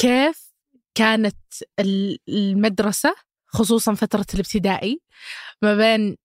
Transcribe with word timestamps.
كيف 0.00 0.52
كانت 0.94 1.36
المدرسة 2.28 3.14
خصوصا 3.46 3.94
فترة 3.94 4.26
الابتدائي 4.34 5.00
ما 5.62 5.76
بين 5.76 6.16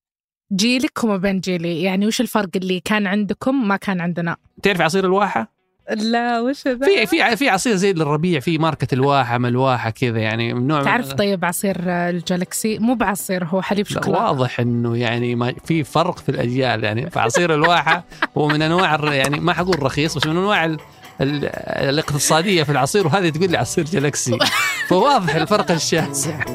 جيلك 0.53 1.03
وما 1.03 1.17
بين 1.17 1.39
جيلي 1.39 1.81
يعني 1.81 2.07
وش 2.07 2.21
الفرق 2.21 2.49
اللي 2.55 2.79
كان 2.79 3.07
عندكم 3.07 3.67
ما 3.67 3.75
كان 3.75 4.01
عندنا 4.01 4.37
تعرف 4.63 4.81
عصير 4.81 5.05
الواحة؟ 5.05 5.55
لا 5.89 6.39
وش 6.39 6.67
ذا؟ 6.67 6.85
في 6.85 7.05
في 7.05 7.35
في 7.35 7.49
عصير 7.49 7.75
زي 7.75 7.91
الربيع 7.91 8.39
في 8.39 8.57
ماركة 8.57 8.93
الواحة 8.93 9.37
ملواحة 9.37 9.89
كذا 9.89 10.19
يعني 10.19 10.53
من 10.53 10.67
نوع 10.67 10.83
تعرف 10.83 11.13
طيب 11.13 11.45
عصير 11.45 11.75
الجالكسي 11.87 12.79
مو 12.79 12.95
بعصير 12.95 13.45
هو 13.45 13.61
حليب 13.61 13.87
شوكولاته 13.87 14.23
واضح 14.23 14.59
إنه 14.59 14.97
يعني 14.97 15.35
ما 15.35 15.53
في 15.65 15.83
فرق 15.83 16.19
في 16.19 16.29
الأجيال 16.29 16.83
يعني 16.83 17.09
فعصير 17.09 17.53
الواحة 17.53 18.03
هو 18.37 18.47
من 18.47 18.61
أنواع 18.61 19.13
يعني 19.13 19.39
ما 19.39 19.53
حقول 19.53 19.83
رخيص 19.83 20.17
بس 20.17 20.27
من 20.27 20.37
أنواع 20.37 20.77
الاقتصادية 21.21 22.63
في 22.63 22.71
العصير 22.71 23.07
وهذه 23.07 23.29
تقول 23.29 23.51
لي 23.51 23.57
عصير 23.57 23.85
جالكسي 23.85 24.37
فواضح 24.89 25.35
الفرق 25.35 25.71
الشاسع. 25.71 26.45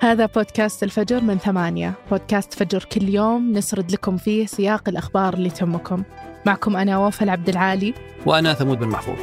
هذا 0.00 0.26
بودكاست 0.26 0.82
الفجر 0.82 1.20
من 1.20 1.38
ثمانية. 1.38 1.94
بودكاست 2.10 2.54
فجر 2.54 2.84
كل 2.84 3.08
يوم 3.08 3.52
نسرد 3.52 3.92
لكم 3.92 4.16
فيه 4.16 4.46
سياق 4.46 4.88
الأخبار 4.88 5.34
اللي 5.34 5.50
تهمكم. 5.50 6.02
معكم 6.46 6.76
أنا 6.76 6.98
وفاء 6.98 7.28
عبد 7.28 7.48
العالي. 7.48 7.94
وأنا 8.26 8.54
ثمود 8.54 8.78
بن 8.78 8.88
محفوظ. 8.88 9.18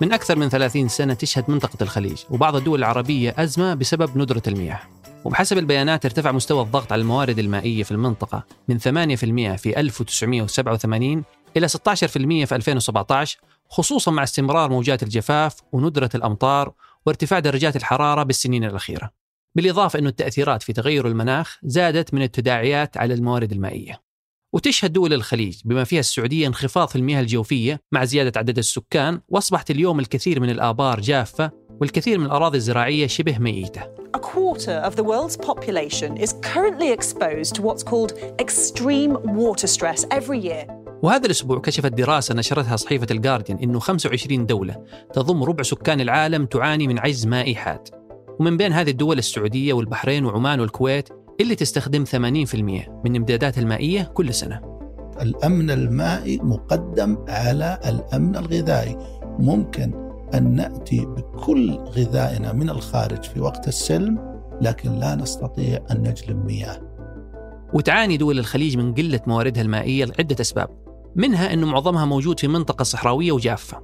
من 0.00 0.12
أكثر 0.12 0.38
من 0.38 0.48
30 0.48 0.88
سنة 0.88 1.14
تشهد 1.14 1.50
منطقة 1.50 1.82
الخليج 1.82 2.18
وبعض 2.30 2.56
الدول 2.56 2.78
العربية 2.78 3.34
أزمة 3.38 3.74
بسبب 3.74 4.18
ندرة 4.18 4.42
المياه. 4.48 4.80
وبحسب 5.24 5.58
البيانات 5.58 6.04
ارتفع 6.04 6.32
مستوى 6.32 6.62
الضغط 6.62 6.92
على 6.92 7.02
الموارد 7.02 7.38
المائية 7.38 7.82
في 7.82 7.90
المنطقة 7.90 8.44
من 8.68 8.78
8% 8.78 9.56
في 9.56 9.80
1987 9.80 11.24
إلى 11.56 11.68
16% 11.68 11.74
في 12.44 12.54
2017 12.54 13.38
خصوصا 13.68 14.10
مع 14.10 14.22
استمرار 14.22 14.70
موجات 14.70 15.02
الجفاف 15.02 15.56
وندرة 15.72 16.10
الأمطار 16.14 16.72
وارتفاع 17.06 17.38
درجات 17.38 17.76
الحرارة 17.76 18.22
بالسنين 18.22 18.64
الأخيرة. 18.64 19.10
بالإضافة 19.54 19.98
أن 19.98 20.06
التأثيرات 20.06 20.62
في 20.62 20.72
تغير 20.72 21.06
المناخ 21.06 21.58
زادت 21.62 22.14
من 22.14 22.22
التداعيات 22.22 22.96
على 22.96 23.14
الموارد 23.14 23.52
المائية. 23.52 24.07
وتشهد 24.52 24.92
دول 24.92 25.12
الخليج 25.12 25.60
بما 25.64 25.84
فيها 25.84 26.00
السعودية 26.00 26.46
انخفاض 26.46 26.88
في 26.88 26.96
المياه 26.96 27.20
الجوفية 27.20 27.80
مع 27.92 28.04
زيادة 28.04 28.32
عدد 28.40 28.58
السكان 28.58 29.20
وأصبحت 29.28 29.70
اليوم 29.70 30.00
الكثير 30.00 30.40
من 30.40 30.50
الآبار 30.50 31.00
جافة 31.00 31.50
والكثير 31.80 32.18
من 32.18 32.26
الأراضي 32.26 32.56
الزراعية 32.56 33.06
شبه 33.06 33.38
ميتة 33.38 33.82
A 34.16 34.20
quarter 34.20 34.80
of 34.88 34.96
the 34.96 35.04
world's 35.04 35.36
population 35.36 36.16
is 36.16 36.32
currently 36.32 36.90
exposed 36.90 37.54
to 37.56 37.62
what's 37.62 37.82
called 37.82 38.12
extreme 38.40 39.12
water 39.22 39.66
stress 39.66 40.04
every 40.10 40.38
year. 40.38 40.66
وهذا 41.02 41.26
الأسبوع 41.26 41.58
كشفت 41.60 41.92
دراسة 41.92 42.34
نشرتها 42.34 42.76
صحيفة 42.76 43.06
الجارديان 43.10 43.58
أنه 43.58 43.78
25 43.78 44.46
دولة 44.46 44.84
تضم 45.12 45.44
ربع 45.44 45.62
سكان 45.62 46.00
العالم 46.00 46.46
تعاني 46.46 46.86
من 46.86 46.98
عجز 46.98 47.26
مائي 47.26 47.56
حاد 47.56 47.88
ومن 48.40 48.56
بين 48.56 48.72
هذه 48.72 48.90
الدول 48.90 49.18
السعودية 49.18 49.72
والبحرين 49.72 50.24
وعمان 50.24 50.60
والكويت 50.60 51.08
اللي 51.40 51.54
تستخدم 51.54 52.04
80% 52.04 52.14
من 53.04 53.16
إمدادات 53.16 53.58
المائية 53.58 54.02
كل 54.02 54.34
سنة. 54.34 54.60
الأمن 55.22 55.70
المائي 55.70 56.38
مقدم 56.42 57.18
على 57.28 57.78
الأمن 57.86 58.36
الغذائي. 58.36 58.98
ممكن 59.38 60.10
أن 60.34 60.54
نأتي 60.54 61.06
بكل 61.06 61.70
غذائنا 61.70 62.52
من 62.52 62.70
الخارج 62.70 63.22
في 63.22 63.40
وقت 63.40 63.68
السلم 63.68 64.18
لكن 64.60 64.92
لا 64.98 65.14
نستطيع 65.14 65.78
أن 65.90 66.02
نجلب 66.02 66.44
مياه. 66.44 66.80
وتعاني 67.74 68.16
دول 68.16 68.38
الخليج 68.38 68.76
من 68.76 68.94
قلة 68.94 69.20
مواردها 69.26 69.62
المائية 69.62 70.04
لعدة 70.04 70.36
أسباب. 70.40 70.68
منها 71.16 71.52
أنه 71.52 71.66
معظمها 71.66 72.04
موجود 72.04 72.40
في 72.40 72.48
منطقة 72.48 72.82
صحراوية 72.82 73.32
وجافة. 73.32 73.82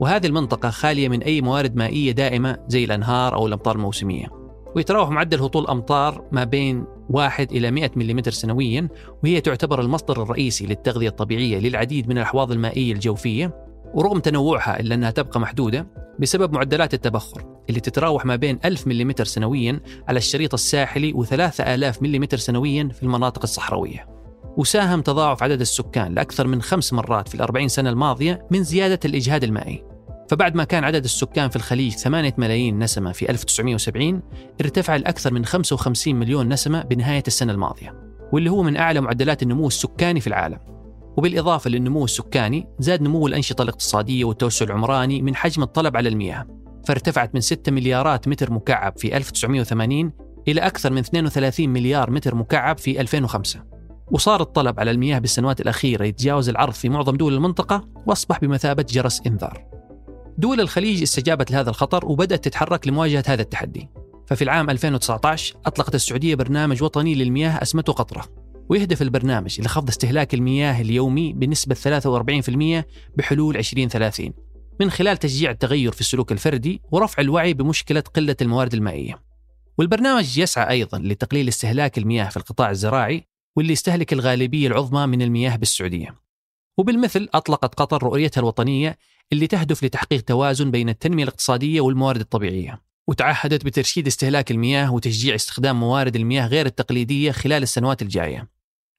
وهذه 0.00 0.26
المنطقة 0.26 0.70
خالية 0.70 1.08
من 1.08 1.22
أي 1.22 1.40
موارد 1.40 1.76
مائية 1.76 2.12
دائمة 2.12 2.58
زي 2.68 2.84
الأنهار 2.84 3.34
أو 3.34 3.46
الأمطار 3.46 3.76
الموسمية. 3.76 4.35
ويتراوح 4.76 5.10
معدل 5.10 5.40
هطول 5.40 5.62
الأمطار 5.62 6.24
ما 6.32 6.44
بين 6.44 6.84
1 7.10 7.52
إلى 7.52 7.70
100 7.70 7.90
ملم 7.96 8.22
سنويا 8.22 8.88
وهي 9.24 9.40
تعتبر 9.40 9.80
المصدر 9.80 10.22
الرئيسي 10.22 10.66
للتغذية 10.66 11.08
الطبيعية 11.08 11.58
للعديد 11.58 12.08
من 12.08 12.18
الأحواض 12.18 12.52
المائية 12.52 12.92
الجوفية 12.92 13.66
ورغم 13.94 14.18
تنوعها 14.18 14.80
إلا 14.80 14.94
أنها 14.94 15.10
تبقى 15.10 15.40
محدودة 15.40 15.86
بسبب 16.18 16.52
معدلات 16.52 16.94
التبخر 16.94 17.44
اللي 17.68 17.80
تتراوح 17.80 18.26
ما 18.26 18.36
بين 18.36 18.58
1000 18.64 18.86
ملم 18.86 19.12
سنويا 19.22 19.80
على 20.08 20.16
الشريط 20.16 20.54
الساحلي 20.54 21.12
و3000 21.12 22.02
ملم 22.02 22.26
سنويا 22.34 22.88
في 22.92 23.02
المناطق 23.02 23.42
الصحراوية. 23.42 24.08
وساهم 24.56 25.02
تضاعف 25.02 25.42
عدد 25.42 25.60
السكان 25.60 26.14
لأكثر 26.14 26.46
من 26.46 26.62
خمس 26.62 26.92
مرات 26.92 27.28
في 27.28 27.34
الأربعين 27.34 27.68
سنة 27.68 27.90
الماضية 27.90 28.46
من 28.50 28.62
زيادة 28.62 29.00
الإجهاد 29.04 29.44
المائي. 29.44 29.95
فبعد 30.28 30.54
ما 30.54 30.64
كان 30.64 30.84
عدد 30.84 31.04
السكان 31.04 31.48
في 31.48 31.56
الخليج 31.56 31.92
8 31.92 32.34
ملايين 32.38 32.78
نسمة 32.78 33.12
في 33.12 33.30
1970 33.30 34.22
ارتفع 34.60 34.96
لأكثر 34.96 35.32
من 35.34 35.44
55 35.44 36.14
مليون 36.14 36.48
نسمة 36.48 36.82
بنهاية 36.82 37.22
السنة 37.26 37.52
الماضية 37.52 38.06
واللي 38.32 38.50
هو 38.50 38.62
من 38.62 38.76
أعلى 38.76 39.00
معدلات 39.00 39.42
النمو 39.42 39.66
السكاني 39.66 40.20
في 40.20 40.26
العالم. 40.26 40.58
وبالإضافة 41.16 41.70
للنمو 41.70 42.04
السكاني 42.04 42.68
زاد 42.78 43.02
نمو 43.02 43.26
الأنشطة 43.26 43.62
الاقتصادية 43.62 44.24
والتوسع 44.24 44.64
العمراني 44.64 45.22
من 45.22 45.36
حجم 45.36 45.62
الطلب 45.62 45.96
على 45.96 46.08
المياه 46.08 46.46
فارتفعت 46.86 47.34
من 47.34 47.40
6 47.40 47.72
مليارات 47.72 48.28
متر 48.28 48.52
مكعب 48.52 48.98
في 48.98 49.16
1980 49.16 50.12
إلى 50.48 50.60
أكثر 50.60 50.92
من 50.92 50.98
32 50.98 51.68
مليار 51.68 52.10
متر 52.10 52.34
مكعب 52.34 52.78
في 52.78 53.00
2005 53.00 53.60
وصار 54.10 54.40
الطلب 54.40 54.80
على 54.80 54.90
المياه 54.90 55.18
بالسنوات 55.18 55.60
الأخيرة 55.60 56.04
يتجاوز 56.04 56.48
العرض 56.48 56.72
في 56.72 56.88
معظم 56.88 57.16
دول 57.16 57.34
المنطقة 57.34 57.88
وأصبح 58.06 58.40
بمثابة 58.40 58.86
جرس 58.90 59.22
إنذار. 59.26 59.75
دول 60.38 60.60
الخليج 60.60 61.02
استجابت 61.02 61.50
لهذا 61.50 61.70
الخطر 61.70 62.06
وبدأت 62.06 62.44
تتحرك 62.44 62.88
لمواجهة 62.88 63.24
هذا 63.26 63.42
التحدي. 63.42 63.88
ففي 64.26 64.44
العام 64.44 64.70
2019 64.70 65.56
أطلقت 65.66 65.94
السعودية 65.94 66.34
برنامج 66.34 66.82
وطني 66.82 67.14
للمياه 67.14 67.62
أسمته 67.62 67.92
قطرة. 67.92 68.28
ويهدف 68.68 69.02
البرنامج 69.02 69.60
لخفض 69.60 69.88
استهلاك 69.88 70.34
المياه 70.34 70.80
اليومي 70.80 71.32
بنسبة 71.32 71.74
43% 71.74 72.84
بحلول 73.16 73.56
2030 73.56 74.32
من 74.80 74.90
خلال 74.90 75.16
تشجيع 75.16 75.50
التغير 75.50 75.92
في 75.92 76.00
السلوك 76.00 76.32
الفردي 76.32 76.82
ورفع 76.90 77.22
الوعي 77.22 77.54
بمشكلة 77.54 78.00
قلة 78.00 78.36
الموارد 78.42 78.74
المائية. 78.74 79.22
والبرنامج 79.78 80.38
يسعى 80.38 80.70
أيضا 80.70 80.98
لتقليل 80.98 81.48
استهلاك 81.48 81.98
المياه 81.98 82.28
في 82.28 82.36
القطاع 82.36 82.70
الزراعي 82.70 83.26
واللي 83.56 83.72
يستهلك 83.72 84.12
الغالبية 84.12 84.68
العظمى 84.68 85.06
من 85.06 85.22
المياه 85.22 85.56
بالسعودية. 85.56 86.14
وبالمثل 86.78 87.28
أطلقت 87.34 87.74
قطر 87.74 88.02
رؤيتها 88.02 88.40
الوطنية 88.40 88.98
اللي 89.32 89.46
تهدف 89.46 89.84
لتحقيق 89.84 90.20
توازن 90.20 90.70
بين 90.70 90.88
التنمية 90.88 91.24
الاقتصادية 91.24 91.80
والموارد 91.80 92.20
الطبيعية 92.20 92.82
وتعهدت 93.08 93.64
بترشيد 93.64 94.06
استهلاك 94.06 94.50
المياه 94.50 94.92
وتشجيع 94.92 95.34
استخدام 95.34 95.80
موارد 95.80 96.16
المياه 96.16 96.46
غير 96.46 96.66
التقليدية 96.66 97.32
خلال 97.32 97.62
السنوات 97.62 98.02
الجاية. 98.02 98.48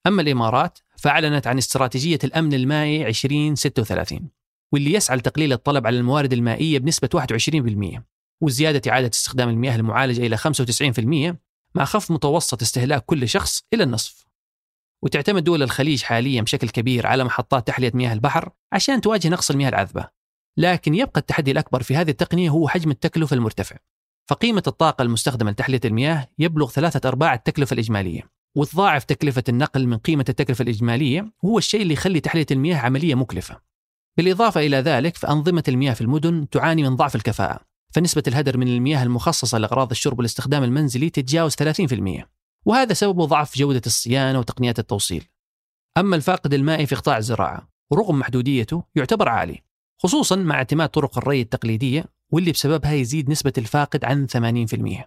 أما 0.06 0.22
الإمارات 0.22 0.78
فأعلنت 0.96 1.46
عن 1.46 1.58
استراتيجية 1.58 2.18
الأمن 2.24 2.54
المائي 2.54 3.06
2036 3.06 4.30
واللي 4.72 4.92
يسعى 4.92 5.16
لتقليل 5.16 5.52
الطلب 5.52 5.86
على 5.86 5.98
الموارد 5.98 6.32
المائية 6.32 6.78
بنسبة 6.78 7.08
21% 7.14 8.02
وزيادة 8.40 8.90
إعادة 8.90 9.10
استخدام 9.14 9.48
المياه 9.48 9.76
المعالجة 9.76 10.26
إلى 10.26 10.36
95% 10.36 11.36
مع 11.74 11.84
خفض 11.84 12.14
متوسط 12.14 12.62
استهلاك 12.62 13.04
كل 13.04 13.28
شخص 13.28 13.62
إلى 13.74 13.84
النصف. 13.84 14.26
وتعتمد 15.02 15.44
دول 15.44 15.62
الخليج 15.62 16.02
حاليا 16.02 16.42
بشكل 16.42 16.68
كبير 16.68 17.06
على 17.06 17.24
محطات 17.24 17.66
تحلية 17.66 17.92
مياه 17.94 18.12
البحر 18.12 18.50
عشان 18.72 19.00
تواجه 19.00 19.28
نقص 19.28 19.50
المياه 19.50 19.68
العذبة. 19.68 20.17
لكن 20.58 20.94
يبقى 20.94 21.20
التحدي 21.20 21.50
الأكبر 21.50 21.82
في 21.82 21.96
هذه 21.96 22.10
التقنية 22.10 22.50
هو 22.50 22.68
حجم 22.68 22.90
التكلفة 22.90 23.34
المرتفع. 23.34 23.76
فقيمة 24.28 24.62
الطاقة 24.66 25.02
المستخدمة 25.02 25.50
لتحلية 25.50 25.80
المياه 25.84 26.28
يبلغ 26.38 26.70
ثلاثة 26.70 27.08
أرباع 27.08 27.34
التكلفة 27.34 27.74
الإجمالية. 27.74 28.22
وتضاعف 28.56 29.04
تكلفة 29.04 29.42
النقل 29.48 29.86
من 29.86 29.98
قيمة 29.98 30.24
التكلفة 30.28 30.62
الإجمالية 30.62 31.32
وهو 31.42 31.58
الشيء 31.58 31.82
اللي 31.82 31.94
يخلي 31.94 32.20
تحلية 32.20 32.46
المياه 32.50 32.76
عملية 32.76 33.14
مكلفة. 33.14 33.60
بالإضافة 34.16 34.60
إلى 34.60 34.76
ذلك 34.76 35.16
فأنظمة 35.16 35.62
المياه 35.68 35.92
في 35.92 36.00
المدن 36.00 36.48
تعاني 36.48 36.82
من 36.82 36.96
ضعف 36.96 37.16
الكفاءة. 37.16 37.60
فنسبة 37.94 38.22
الهدر 38.28 38.56
من 38.56 38.68
المياه 38.68 39.02
المخصصة 39.02 39.58
لأغراض 39.58 39.90
الشرب 39.90 40.18
والاستخدام 40.18 40.64
المنزلي 40.64 41.10
تتجاوز 41.10 41.54
30% 41.54 42.28
وهذا 42.66 42.92
سبب 42.92 43.22
ضعف 43.22 43.58
جودة 43.58 43.82
الصيانة 43.86 44.38
وتقنيات 44.38 44.78
التوصيل. 44.78 45.24
أما 45.98 46.16
الفاقد 46.16 46.54
المائي 46.54 46.86
في 46.86 46.94
قطاع 46.94 47.18
الزراعة 47.18 47.68
ورغم 47.90 48.18
محدوديته 48.18 48.84
يعتبر 48.94 49.28
عالي. 49.28 49.67
خصوصا 49.98 50.36
مع 50.36 50.54
اعتماد 50.54 50.88
طرق 50.88 51.18
الري 51.18 51.40
التقليدية 51.40 52.04
واللي 52.32 52.52
بسببها 52.52 52.92
يزيد 52.92 53.30
نسبة 53.30 53.52
الفاقد 53.58 54.04
عن 54.04 54.26
80% 54.26 55.04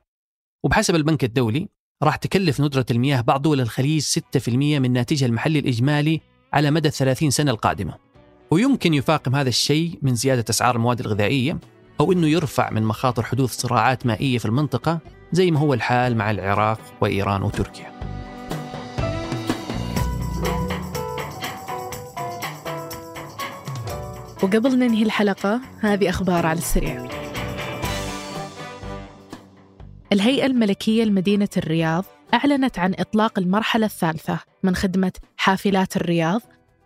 وبحسب 0.64 0.96
البنك 0.96 1.24
الدولي 1.24 1.68
راح 2.04 2.16
تكلف 2.16 2.62
ندرة 2.62 2.86
المياه 2.92 3.22
بعض 3.22 3.42
دول 3.42 3.62
الخليج 3.62 4.02
6% 4.38 4.50
من 4.50 4.94
ناتجها 4.94 5.28
المحلي 5.28 5.60
الإجمالي 5.60 6.22
على 6.54 6.72
مدى 6.72 6.90
30 6.90 7.30
سنة 7.30 7.52
القادمة. 7.52 7.94
ويمكن 8.52 8.94
يفاقم 8.94 9.36
هذا 9.36 9.50
الشيء 9.50 10.00
من 10.02 10.16
زيادة 10.16 10.46
أسعار 10.50 10.76
المواد 10.76 11.00
الغذائية 11.00 11.60
أو 12.00 12.12
أنه 12.12 12.28
يرفع 12.28 12.70
من 12.70 12.84
مخاطر 12.84 13.24
حدوث 13.24 13.52
صراعات 13.52 14.06
مائية 14.06 14.38
في 14.38 14.46
المنطقة 14.46 15.00
زي 15.32 15.52
ما 15.52 15.60
هو 15.60 15.74
الحال 15.74 16.18
مع 16.18 16.32
العراق 16.32 16.80
وإيران 17.02 17.44
وتركيا. 17.44 18.21
وقبل 24.44 24.80
ننهي 24.80 25.04
الحلقة 25.04 25.62
هذه 25.80 26.10
أخبار 26.10 26.46
على 26.46 26.60
السريع. 26.60 27.08
الهيئة 30.14 30.46
الملكية 30.46 31.04
لمدينة 31.04 31.50
الرياض 31.58 32.06
أعلنت 32.34 32.80
عن 32.80 32.96
إطلاق 33.00 33.40
المرحلة 33.40 33.86
الثالثة 33.86 34.40
من 34.64 34.76
خدمة 34.76 35.12
حافلات 35.38 35.96
الرياض 35.96 36.42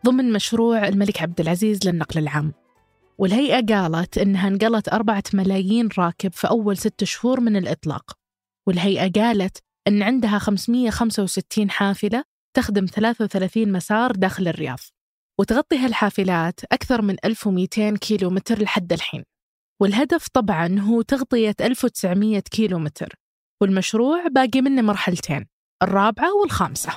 ضمن 0.05 0.33
مشروع 0.33 0.87
الملك 0.87 1.21
عبد 1.21 1.41
العزيز 1.41 1.87
للنقل 1.87 2.19
العام. 2.19 2.53
والهيئة 3.17 3.65
قالت 3.65 4.17
إنها 4.17 4.47
انقلت 4.47 4.93
أربعة 4.93 5.23
ملايين 5.33 5.89
راكب 5.97 6.31
في 6.31 6.49
أول 6.49 6.77
ست 6.77 7.03
شهور 7.03 7.39
من 7.39 7.55
الإطلاق. 7.55 8.17
والهيئة 8.67 9.11
قالت 9.11 9.57
إن 9.87 10.03
عندها 10.03 10.39
565 10.39 11.69
حافلة 11.69 12.23
تخدم 12.53 12.85
33 12.85 13.71
مسار 13.71 14.11
داخل 14.11 14.47
الرياض. 14.47 14.79
وتغطي 15.39 15.77
هالحافلات 15.77 16.59
أكثر 16.71 17.01
من 17.01 17.15
1200 17.25 17.97
كيلو 17.97 18.29
متر 18.29 18.61
لحد 18.61 18.93
الحين. 18.93 19.23
والهدف 19.81 20.27
طبعا 20.27 20.79
هو 20.79 21.01
تغطية 21.01 21.55
1900 21.61 22.39
كيلو 22.39 22.79
متر 22.79 23.13
والمشروع 23.61 24.27
باقي 24.27 24.61
منه 24.61 24.81
مرحلتين 24.81 25.45
الرابعة 25.83 26.35
والخامسة. 26.41 26.91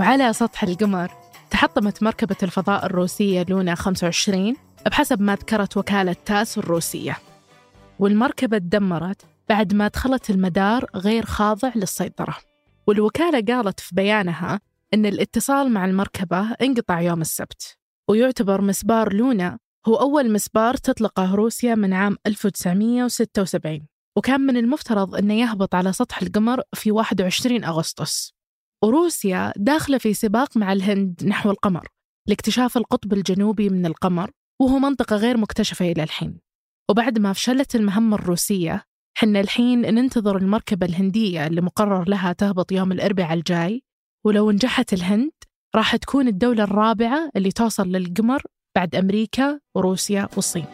وعلى 0.00 0.32
سطح 0.32 0.62
القمر 0.62 1.10
تحطمت 1.50 2.02
مركبة 2.02 2.36
الفضاء 2.42 2.86
الروسية 2.86 3.46
لونا 3.48 3.74
25 3.74 4.56
بحسب 4.86 5.20
ما 5.20 5.34
ذكرت 5.34 5.76
وكالة 5.76 6.16
تاس 6.24 6.58
الروسية. 6.58 7.18
والمركبة 7.98 8.58
تدمرت 8.58 9.22
بعد 9.48 9.74
ما 9.74 9.88
دخلت 9.88 10.30
المدار 10.30 10.84
غير 10.94 11.24
خاضع 11.24 11.72
للسيطرة. 11.74 12.36
والوكالة 12.86 13.54
قالت 13.54 13.80
في 13.80 13.94
بيانها 13.94 14.60
أن 14.94 15.06
الاتصال 15.06 15.72
مع 15.72 15.84
المركبة 15.84 16.52
انقطع 16.52 17.00
يوم 17.00 17.20
السبت 17.20 17.78
ويعتبر 18.10 18.60
مسبار 18.60 19.12
لونا 19.12 19.58
هو 19.88 19.96
أول 19.96 20.32
مسبار 20.32 20.74
تطلقه 20.74 21.34
روسيا 21.34 21.74
من 21.74 21.92
عام 21.92 22.16
1976 22.26 23.86
وكان 24.16 24.40
من 24.40 24.56
المفترض 24.56 25.14
أنه 25.14 25.34
يهبط 25.34 25.74
على 25.74 25.92
سطح 25.92 26.22
القمر 26.22 26.62
في 26.74 26.92
21 26.92 27.64
أغسطس. 27.64 28.32
وروسيا 28.84 29.52
داخلة 29.56 29.98
في 29.98 30.14
سباق 30.14 30.56
مع 30.56 30.72
الهند 30.72 31.24
نحو 31.24 31.50
القمر 31.50 31.88
لاكتشاف 32.28 32.76
القطب 32.76 33.12
الجنوبي 33.12 33.68
من 33.68 33.86
القمر 33.86 34.30
وهو 34.60 34.78
منطقة 34.78 35.16
غير 35.16 35.36
مكتشفة 35.36 35.92
إلى 35.92 36.02
الحين. 36.02 36.40
وبعد 36.90 37.18
ما 37.18 37.32
فشلت 37.32 37.76
المهمة 37.76 38.16
الروسية 38.16 38.84
حنا 39.18 39.40
الحين 39.40 39.80
ننتظر 39.80 40.36
المركبة 40.36 40.86
الهندية 40.86 41.46
اللي 41.46 41.60
مقرر 41.60 42.08
لها 42.08 42.32
تهبط 42.32 42.72
يوم 42.72 42.92
الأربعاء 42.92 43.34
الجاي 43.34 43.82
ولو 44.26 44.50
نجحت 44.50 44.92
الهند 44.92 45.32
راح 45.76 45.96
تكون 45.96 46.28
الدولة 46.28 46.64
الرابعة 46.64 47.30
اللي 47.36 47.52
توصل 47.52 47.88
للقمر 47.88 48.42
بعد 48.76 48.94
أمريكا 48.94 49.60
وروسيا 49.74 50.28
والصين. 50.36 50.64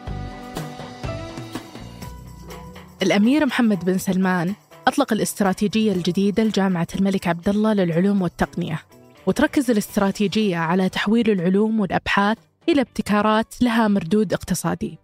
الأمير 3.01 3.45
محمد 3.45 3.85
بن 3.85 3.97
سلمان 3.97 4.53
أطلق 4.87 5.13
الاستراتيجية 5.13 5.91
الجديدة 5.91 6.43
لجامعة 6.43 6.87
الملك 6.95 7.27
عبد 7.27 7.49
الله 7.49 7.73
للعلوم 7.73 8.21
والتقنية 8.21 8.81
وتركز 9.27 9.71
الاستراتيجية 9.71 10.57
على 10.57 10.89
تحويل 10.89 11.29
العلوم 11.29 11.79
والأبحاث 11.79 12.37
إلى 12.69 12.81
ابتكارات 12.81 13.61
لها 13.61 13.87
مردود 13.87 14.33
اقتصادي. 14.33 14.97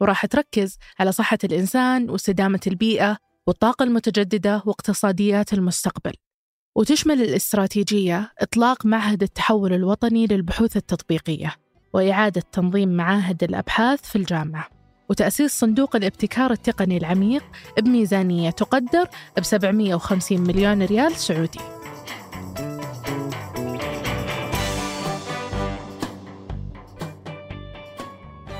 وراح 0.00 0.26
تركز 0.26 0.78
على 0.98 1.12
صحة 1.12 1.38
الإنسان 1.44 2.10
واستدامة 2.10 2.60
البيئة 2.66 3.16
والطاقة 3.46 3.82
المتجددة 3.82 4.62
واقتصاديات 4.66 5.52
المستقبل. 5.52 6.12
وتشمل 6.74 7.22
الاستراتيجية 7.22 8.32
إطلاق 8.38 8.86
معهد 8.86 9.22
التحول 9.22 9.72
الوطني 9.72 10.26
للبحوث 10.26 10.76
التطبيقية 10.76 11.54
وإعادة 11.92 12.42
تنظيم 12.52 12.88
معاهد 12.88 13.44
الأبحاث 13.44 14.00
في 14.00 14.16
الجامعة 14.16 14.68
وتأسيس 15.08 15.60
صندوق 15.60 15.96
الابتكار 15.96 16.50
التقني 16.50 16.96
العميق 16.96 17.44
بميزانية 17.78 18.50
تقدر 18.50 19.08
ب 19.38 19.42
750 19.42 20.40
مليون 20.40 20.82
ريال 20.82 21.16
سعودي. 21.16 21.60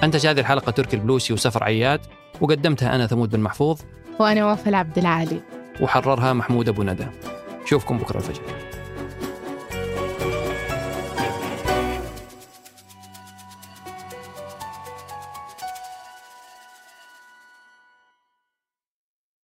أنتج 0.03 0.27
هذه 0.27 0.41
الحلقة 0.41 0.73
تركي 0.73 0.97
البلوسي 0.97 1.33
وسفر 1.33 1.65
عياد 1.65 2.01
وقدمتها 2.41 2.95
أنا 2.95 3.07
ثمود 3.07 3.31
بن 3.31 3.41
محفوظ. 3.41 3.81
وأنا 4.19 4.53
وفاء 4.53 4.69
العبد 4.69 4.99
العالي. 4.99 5.41
وحررها 5.81 6.33
محمود 6.33 6.69
أبو 6.69 6.83
ندى. 6.83 7.07
چی 7.73 7.77
افکن 7.77 7.99
بكره 7.99 8.17
الفجر 8.17 8.41